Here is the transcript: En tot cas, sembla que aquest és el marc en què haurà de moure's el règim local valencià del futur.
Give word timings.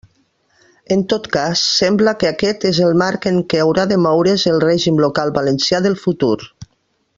En 0.95 1.03
tot 1.11 1.27
cas, 1.35 1.65
sembla 1.81 2.13
que 2.23 2.29
aquest 2.31 2.65
és 2.71 2.79
el 2.87 2.97
marc 3.03 3.29
en 3.33 3.39
què 3.53 3.61
haurà 3.67 3.87
de 3.93 4.01
moure's 4.07 4.49
el 4.55 4.59
règim 4.67 5.01
local 5.07 5.37
valencià 5.39 5.85
del 5.89 6.01
futur. 6.07 6.35